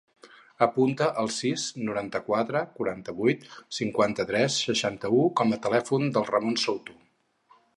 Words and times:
Apunta 0.65 1.09
el 1.23 1.27
sis, 1.33 1.65
noranta-quatre, 1.89 2.63
quaranta-vuit, 2.79 3.45
cinquanta-tres, 3.81 4.57
seixanta-u 4.71 5.21
com 5.43 5.55
a 5.55 5.61
telèfon 5.67 6.09
del 6.17 6.27
Ramon 6.33 6.59
Souto. 6.65 6.99